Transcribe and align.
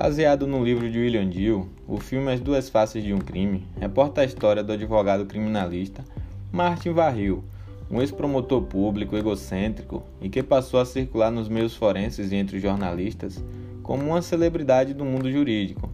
Baseado 0.00 0.46
no 0.46 0.62
livro 0.62 0.88
de 0.88 0.96
William 0.96 1.28
Dill, 1.28 1.68
o 1.84 1.98
filme 1.98 2.32
As 2.32 2.38
Duas 2.38 2.68
Faces 2.68 3.02
de 3.02 3.12
um 3.12 3.18
Crime 3.18 3.66
reporta 3.80 4.20
a 4.20 4.24
história 4.24 4.62
do 4.62 4.72
advogado 4.72 5.26
criminalista 5.26 6.04
Martin 6.52 6.92
Varril, 6.92 7.42
um 7.90 8.00
ex-promotor 8.00 8.62
público 8.62 9.16
egocêntrico 9.16 10.04
e 10.22 10.28
que 10.28 10.40
passou 10.40 10.78
a 10.78 10.86
circular 10.86 11.32
nos 11.32 11.48
meios 11.48 11.74
forenses 11.74 12.30
e 12.30 12.36
entre 12.36 12.58
os 12.58 12.62
jornalistas 12.62 13.42
como 13.82 14.04
uma 14.04 14.22
celebridade 14.22 14.94
do 14.94 15.04
mundo 15.04 15.32
jurídico. 15.32 15.90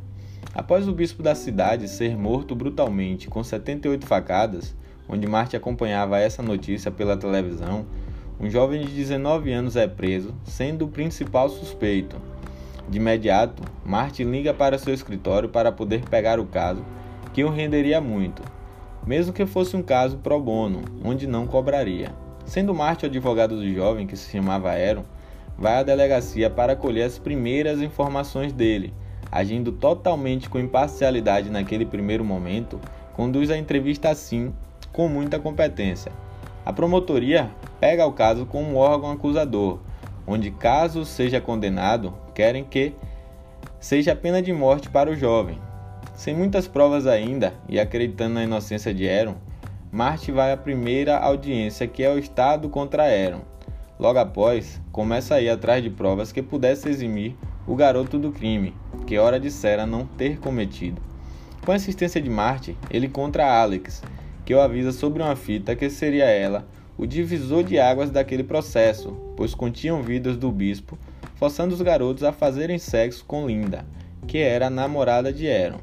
Após 0.55 0.86
o 0.86 0.93
bispo 0.93 1.23
da 1.23 1.34
cidade 1.34 1.89
ser 1.89 2.14
morto 2.14 2.55
brutalmente 2.55 3.29
com 3.29 3.43
78 3.43 4.07
facadas, 4.07 4.77
onde 5.09 5.27
Martin 5.27 5.57
acompanhava 5.57 6.18
essa 6.18 6.43
notícia 6.43 6.91
pela 6.91 7.16
televisão, 7.16 7.86
um 8.39 8.50
jovem 8.50 8.84
de 8.84 8.93
19 8.93 9.50
anos 9.50 9.77
é 9.77 9.89
preso, 9.89 10.34
sendo 10.45 10.84
o 10.84 10.88
principal 10.88 11.48
suspeito. 11.48 12.34
De 12.88 12.98
imediato, 12.98 13.62
Martin 13.84 14.24
liga 14.24 14.52
para 14.52 14.79
seu 14.79 14.92
escritório 14.92 15.48
para 15.48 15.73
poder 15.73 16.09
pegar 16.09 16.38
o 16.38 16.47
caso, 16.47 16.84
que 17.33 17.42
o 17.42 17.51
renderia 17.51 18.01
muito, 18.01 18.42
mesmo 19.06 19.33
que 19.33 19.47
fosse 19.47 19.77
um 19.77 19.83
caso 19.83 20.19
pro 20.19 20.41
bono, 20.41 20.83
onde 21.02 21.27
não 21.27 21.47
cobraria. 21.47 22.12
Sendo 22.45 22.75
Martin 22.75 23.06
o 23.06 23.09
advogado 23.09 23.56
do 23.56 23.75
jovem, 23.75 24.06
que 24.06 24.16
se 24.16 24.30
chamava 24.30 24.70
Aaron, 24.70 25.05
vai 25.56 25.78
à 25.78 25.83
delegacia 25.83 26.51
para 26.51 26.77
colher 26.77 27.05
as 27.05 27.19
primeiras 27.19 27.80
informações 27.80 28.52
dele, 28.52 28.92
agindo 29.33 29.73
totalmente 29.73 30.48
com 30.48 30.59
imparcialidade 30.59 31.51
naquele 31.51 31.87
primeiro 31.87 32.25
momento, 32.25 32.80
conduz 33.14 33.51
a 33.51 33.56
entrevista 33.56 34.11
assim, 34.11 34.53
com 34.92 35.09
muita 35.09 35.39
competência. 35.39 36.12
A 36.64 36.73
promotoria 36.73 37.51
pega 37.80 38.06
o 38.06 38.12
caso 38.12 38.47
como 38.47 38.70
um 38.70 38.77
órgão 38.77 39.11
acusador, 39.11 39.78
onde, 40.27 40.51
caso 40.51 41.05
seja 41.05 41.41
condenado, 41.41 42.14
querem 42.34 42.64
que 42.64 42.94
seja 43.78 44.12
a 44.12 44.17
pena 44.17 44.41
de 44.41 44.53
morte 44.53 44.89
para 44.89 45.11
o 45.11 45.17
jovem. 45.17 45.58
Sem 46.14 46.34
muitas 46.34 46.69
provas 46.69 47.06
ainda 47.06 47.55
e 47.69 47.78
acreditando 47.78 48.34
na 48.34 48.45
inocência 48.45 48.95
de 48.95 49.08
Aaron, 49.08 49.36
Marte 49.91 50.33
vai 50.33 50.52
à 50.52 50.56
primeira 50.56 51.19
audiência, 51.19 51.86
que 51.86 52.02
é 52.02 52.11
o 52.11 52.19
Estado 52.19 52.69
contra 52.69 53.05
Aaron. 53.05 53.42
Logo 53.98 54.19
após, 54.19 54.80
começa 54.91 55.36
a 55.36 55.41
ir 55.41 55.48
atrás 55.48 55.83
de 55.83 55.91
provas 55.91 56.33
que 56.33 56.42
pudessem 56.42 56.91
eximir 56.91 57.36
o 57.67 57.77
garoto 57.77 58.19
do 58.19 58.33
crime, 58.33 58.75
que 59.06 59.19
ora 59.19 59.39
dissera 59.39 59.86
não 59.86 60.05
ter 60.05 60.39
cometido. 60.41 61.00
Com 61.64 61.72
a 61.72 61.77
assistência 61.77 62.20
de 62.20 62.28
Marte, 62.28 62.77
ele 62.91 63.08
contra 63.08 63.61
Alex, 63.61 64.02
que 64.45 64.55
o 64.55 64.61
avisa 64.61 64.92
sobre 64.92 65.22
uma 65.22 65.36
fita 65.36 65.77
que 65.77 65.89
seria 65.89 66.25
ela 66.25 66.67
o 66.97 67.06
divisor 67.06 67.64
de 67.64 67.78
águas 67.78 68.11
daquele 68.11 68.45
processo, 68.45 69.17
pois 69.37 69.55
continham 69.55 70.03
vidas 70.03 70.37
do 70.37 70.50
bispo, 70.50 70.98
forçando 71.34 71.75
os 71.75 71.83
garotos 71.83 72.23
a 72.23 72.33
fazerem 72.33 72.78
sexo 72.78 73.25
com 73.25 73.47
Linda, 73.47 73.84
que 74.27 74.39
era 74.39 74.69
a 74.69 74.70
namorada 74.70 75.33
de 75.33 75.51
Aaron. 75.51 75.81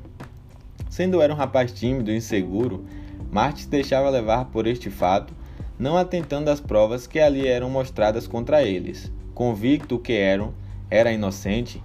Sendo 0.89 1.21
Aaron 1.21 1.33
um 1.33 1.37
rapaz 1.37 1.71
tímido 1.71 2.11
e 2.11 2.17
inseguro, 2.17 2.85
Martin 3.31 3.63
se 3.63 3.69
deixava 3.69 4.09
levar 4.09 4.45
por 4.45 4.67
este 4.67 4.89
fato, 4.89 5.33
não 5.77 5.97
atentando 5.97 6.49
às 6.49 6.59
provas 6.59 7.07
que 7.07 7.19
ali 7.19 7.47
eram 7.47 7.69
mostradas 7.69 8.27
contra 8.27 8.63
eles. 8.63 9.11
Convicto 9.33 9.97
que 9.97 10.21
Aaron 10.21 10.51
era 10.89 11.11
inocente, 11.11 11.81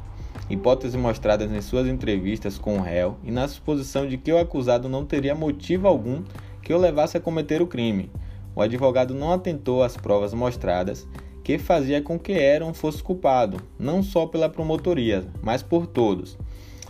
hipótese 0.50 0.98
mostradas 0.98 1.50
em 1.50 1.60
suas 1.60 1.86
entrevistas 1.86 2.58
com 2.58 2.78
o 2.78 2.82
réu 2.82 3.16
e 3.24 3.30
na 3.30 3.48
suposição 3.48 4.06
de 4.06 4.16
que 4.16 4.32
o 4.32 4.38
acusado 4.38 4.88
não 4.88 5.04
teria 5.04 5.34
motivo 5.34 5.86
algum 5.88 6.22
que 6.62 6.74
o 6.74 6.78
levasse 6.78 7.16
a 7.16 7.20
cometer 7.20 7.62
o 7.62 7.66
crime, 7.66 8.10
o 8.56 8.62
advogado 8.62 9.14
não 9.14 9.32
atentou 9.32 9.82
às 9.82 9.96
provas 9.96 10.32
mostradas 10.32 11.06
que 11.44 11.58
fazia 11.58 12.02
com 12.02 12.18
que 12.18 12.32
Aaron 12.32 12.74
fosse 12.74 13.00
culpado, 13.00 13.60
não 13.78 14.02
só 14.02 14.26
pela 14.26 14.48
promotoria, 14.48 15.24
mas 15.40 15.62
por 15.62 15.86
todos. 15.86 16.36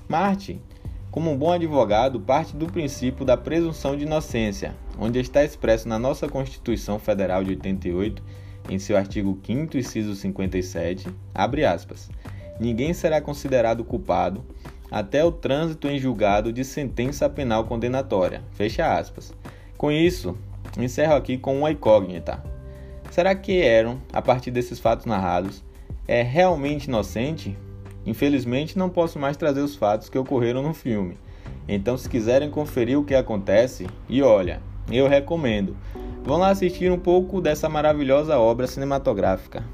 Martin, 0.09 0.63
como 1.11 1.31
um 1.31 1.37
bom 1.37 1.53
advogado, 1.53 2.21
parte 2.21 2.57
do 2.57 2.67
princípio 2.67 3.25
da 3.25 3.37
presunção 3.37 3.97
de 3.97 4.05
inocência, 4.05 4.75
onde 4.99 5.19
está 5.19 5.45
expresso 5.45 5.89
na 5.89 5.99
nossa 5.99 6.29
Constituição 6.29 6.99
Federal 6.99 7.45
de 7.45 7.51
88, 7.51 8.23
em 8.71 8.79
seu 8.79 8.97
artigo 8.97 9.39
5 9.45 9.77
inciso 9.77 10.15
57, 10.15 11.09
abre 11.35 11.65
aspas, 11.65 12.09
ninguém 12.59 12.95
será 12.95 13.21
considerado 13.21 13.85
culpado 13.85 14.45
até 14.91 15.25
o 15.25 15.33
trânsito 15.33 15.89
em 15.89 15.99
julgado 15.99 16.53
de 16.53 16.65
sentença 16.65 17.29
penal 17.29 17.65
condenatória, 17.65 18.43
fecha 18.53 18.97
aspas. 18.97 19.35
Com 19.77 19.93
isso, 19.93 20.37
Encerro 20.77 21.15
aqui 21.15 21.39
com 21.39 21.59
uma 21.59 21.71
incógnita. 21.71 22.43
Será 23.11 23.35
que 23.35 23.67
Aaron, 23.67 23.99
a 24.13 24.21
partir 24.21 24.51
desses 24.51 24.79
fatos 24.79 25.07
narrados, 25.07 25.65
é 26.07 26.23
realmente 26.23 26.85
inocente? 26.85 27.57
Infelizmente, 28.05 28.79
não 28.79 28.89
posso 28.89 29.19
mais 29.19 29.37
trazer 29.37 29.61
os 29.61 29.75
fatos 29.75 30.09
que 30.09 30.19
ocorreram 30.19 30.63
no 30.63 30.75
filme. 30.75 31.17
Então, 31.69 31.97
se 31.97 32.09
quiserem 32.09 32.51
conferir 32.51 32.99
o 32.99 33.05
que 33.05 33.15
acontece, 33.15 33.87
e 34.09 34.23
olha, 34.23 34.61
eu 34.91 35.09
recomendo. 35.09 35.77
Vão 36.23 36.39
lá 36.39 36.51
assistir 36.51 36.91
um 36.93 36.99
pouco 36.99 37.41
dessa 37.41 37.69
maravilhosa 37.69 38.39
obra 38.39 38.67
cinematográfica. 38.67 39.65